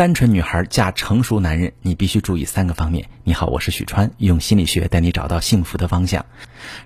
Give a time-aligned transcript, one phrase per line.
[0.00, 3.10] 单纯女孩嫁成熟男人，你必须注意三个方面。
[3.22, 6.24] 你好，我是许川，用心理学带你找到幸福的方向。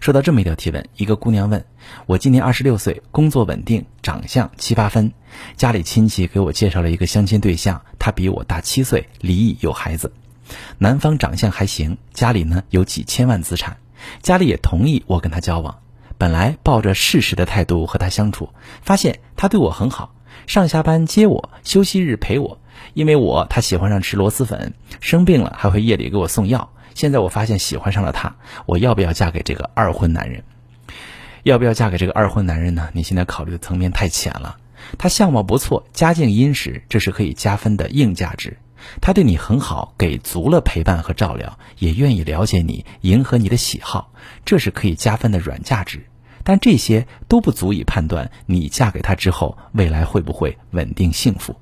[0.01, 1.65] 收到这么一条提问，一个姑娘问
[2.07, 5.13] 我：今年二十六岁，工作稳定，长相七八分，
[5.57, 10.13] 家里亲戚给我介绍了一个相亲对象，他比我大七岁，离异有孩子。
[10.79, 13.77] 男方长相还行，家里呢有几千万资产，
[14.23, 15.79] 家里也同意我跟他交往。
[16.19, 18.49] 本来抱着试试的态度和他相处，
[18.83, 20.17] 发现他对我很好，
[20.49, 22.59] 上下班接我，休息日陪我。
[22.93, 26.71] 因为我他喜欢上吃螺蛳粉，生病了还会夜里给我送药。
[26.95, 28.37] 现在我发现喜欢上了他，
[28.67, 30.45] 我要不要嫁给这个二婚男人？
[31.43, 32.91] 要不要嫁给这个二婚男人呢？
[32.93, 34.57] 你现在考虑的层面太浅了。
[34.99, 38.59] 他相貌不错，家境殷实，这是可以加分的硬价值。
[39.01, 44.13] 他对你很好，给足了陪伴和照料，也愿意了解你，迎合你的喜好，
[44.45, 46.07] 这是可以加分的软价值。
[46.45, 51.57] 但这些都不足以判断你嫁给他之后未来会不会稳定幸福。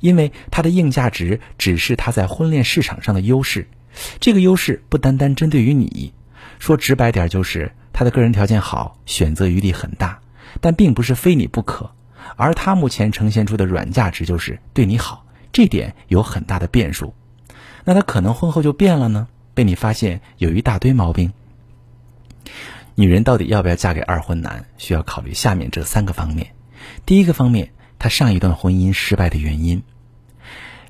[0.00, 3.68] 因为他的硬价值只是他在婚恋市场上的优势，
[4.20, 6.12] 这个优势不单单针对于你，
[6.58, 10.20] 说直白点就是他的个人条件好，选择余地很大，
[10.60, 11.90] 但并不是非你不可。
[12.36, 17.14] 而他目前呈现出的软价值就是对你好，这点有很大的变数。
[17.84, 19.28] 那他可能婚后就变了呢？
[19.54, 21.32] 被你发现有一大堆毛病。
[22.94, 26.54] 女人到底要不要嫁给二婚男，需要考虑下面这三个方面。
[27.04, 27.72] 第一个方面。
[28.02, 29.80] 他上一段婚姻失败的原因，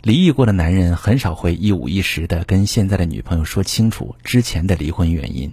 [0.00, 5.52] 离异过的男人很少会一五一十的跟现在的女朋友说清楚之前的离婚原因，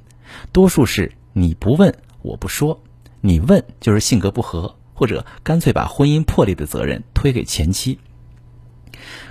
[0.54, 2.82] 多数是你不问我不说，
[3.20, 8.00] 你问就是性格不合，或者干脆把婚姻破裂的责任推给前妻。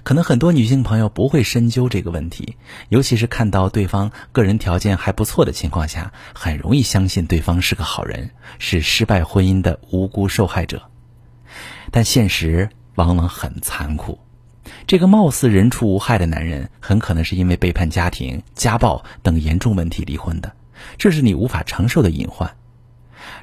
[0.03, 2.59] 可能很多女性朋友不会深究这个问题，
[2.91, 10.91] 尤其是看到对方个人条件还不错的情况下，很容易相信对方是个好人，是失败婚姻的无辜受害者。
[11.91, 14.19] 但现实往往很残酷，
[14.87, 20.53] 这个貌似人畜无害的男人，很可能是因为背叛家庭、家暴等严重问题离婚的，
[20.97, 22.57] 这是你无法承受的隐患。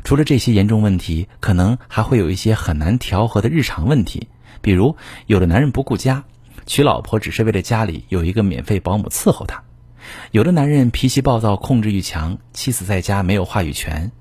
[0.03, 4.30] 除了这些严重问题，可能还会有一些很难调和的日常问题，
[4.62, 6.24] 比如有的男人不顾家，
[6.66, 9.64] 娶老婆只是为了家里有一个免费保姆伺候他；
[10.31, 14.12] 有的男人脾气暴躁、控制欲强，妻子在家没有话语权。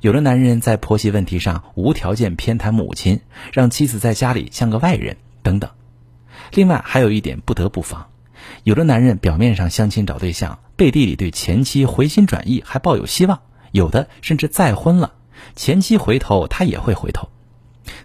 [0.00, 3.20] 有的男人在婆媳问题上无条件偏袒母亲，
[3.52, 5.70] 让妻子在家里像个外人等等。
[6.52, 8.06] 另外还有一点不得不防：
[8.62, 13.38] 有的男人表面上相亲找对象，背地里对前妻回心转意，还抱有希望；
[13.72, 15.14] 有的甚至再婚了，
[15.56, 17.28] 前妻回头他也会回头。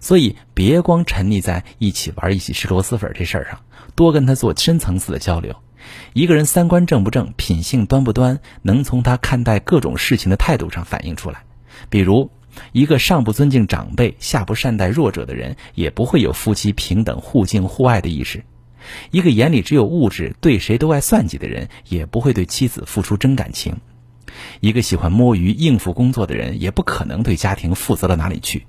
[0.00, 3.60] 所以别光沉溺在一起玩、一起吃螺蛳粉这事儿上，
[3.94, 5.54] 多跟他做深层次的交流。
[6.12, 11.42] 一个人三观正不正、品性端不端，能从他看待各种事情的态度上反映出来。
[11.88, 12.30] 比如，
[12.72, 18.40] 一个上不尊敬长辈、下不善待弱者的人，也不会有夫妻平等、互敬互爱的意识；
[19.10, 23.74] 一个眼里只有物质、对谁都爱算计的人，也不会对妻子付出真感情；
[24.60, 28.66] 一个喜欢摸鱼、应付工作的人，也不可能对家庭负责到哪里去。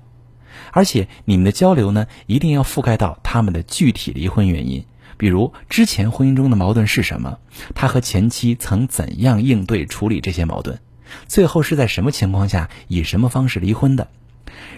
[0.70, 4.84] 而且，你们的交流呢，一定要覆盖到他们的具体离婚原因，
[5.16, 7.38] 比如之前婚姻中的矛盾是什么，
[7.74, 10.78] 他和前妻曾怎样应对处理这些矛盾。
[11.26, 14.08] 最后是在什么情况下以什么方式离婚的？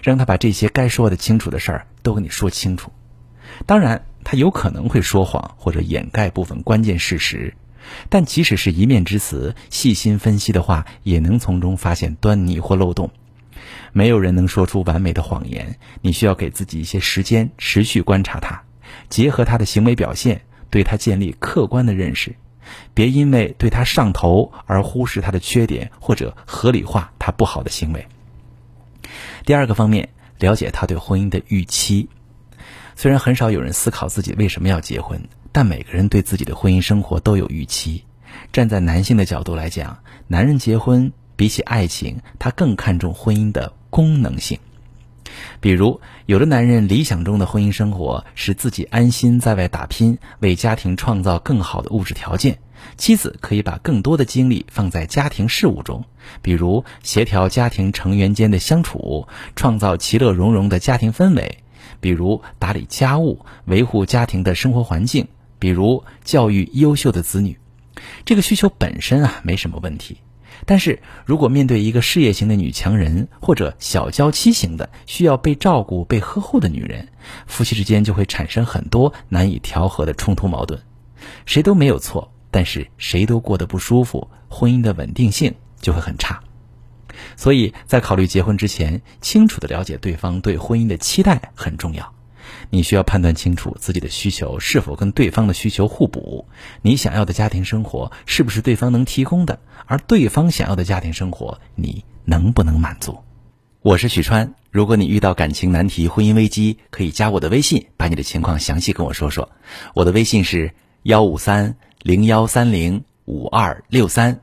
[0.03, 2.93] 让他把这些该说的清楚的事儿都跟你说清楚。
[3.67, 7.55] 当然，他有可能会说谎或者掩盖部分关键事实，
[8.09, 13.11] 但即使是一面之词，细心分析的话，也能从中发现端倪或漏洞。
[13.93, 18.63] 没有人能说出完美的谎言，你需要给自己一些时间，持续观察他，
[19.09, 22.35] 结合他的行为表现，对他建立客观的认识。
[22.95, 28.07] 别因为对他上头而忽视他的缺点，或者合理化他不好的行为。
[29.45, 30.09] 第二个方面，
[30.39, 32.09] 了解他对婚姻的预期。
[32.97, 38.05] 虽然很少有人思考自己为什么要结婚，但每个人对自己的婚姻生活都有预期。
[38.53, 39.99] 站在男性的角度来讲，
[40.29, 44.59] 男人结婚比起爱情，他更看重婚姻的功能性。
[45.61, 52.55] 比如，有的男人理想中的婚姻生活是自己安心在外打拼，为家庭创造更好的物质条件；
[52.97, 56.05] 妻子可以把更多的精力放在家庭事务中，
[56.43, 59.27] 比如协调家庭成员间的相处，
[59.57, 61.59] 创造其乐融融的家庭氛围；
[62.01, 65.25] 比如打理家务，维护家庭的生活环境；
[65.59, 67.59] 比如教育优秀的子女。
[68.25, 70.19] 这个需求本身啊，没什么问题。
[70.67, 77.09] 但是如果面对一个事业型的女强人，或者小娇妻型的需要被照顾、被呵护的女人，
[77.47, 80.81] 夫妻之间就会产生很多难以调和的冲突矛盾。
[81.45, 86.41] 谁都没有错，但是谁都过得不舒服，婚姻的稳定性就会很差。
[87.37, 92.14] 所以在考虑结婚之前，清楚的了解对方对婚姻的期待很重要。
[92.71, 96.47] 你需要判断清楚自己的需求是否跟对方的需求互补，
[96.83, 103.19] 你想要的家庭生活是不是对方能提供的，而对方想要的家庭生活你能不能满足？
[103.83, 109.51] 我是许川，如果你遇到感情难题、婚姻危机，可以加我的微信，把你的情况详细跟我说说。
[109.95, 114.41] 我的微信是幺五三零幺三零五二六三，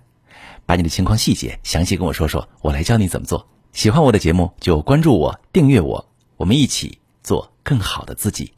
[0.67, 3.47] 把你的情况细节详细跟我说说，我来教你怎么做。
[3.73, 6.07] 喜欢我的节目就关注我、订阅我，
[6.37, 8.53] 我们一起做更好的自己。